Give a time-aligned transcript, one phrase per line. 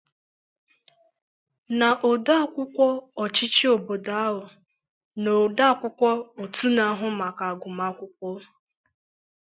[1.79, 2.85] na odeakwụkwụ
[3.23, 4.43] ọchịchị obodo ahụ
[5.23, 6.09] na odeakwụkwọ
[6.41, 8.29] òtù na-ahụ maka agụmakwụkwọ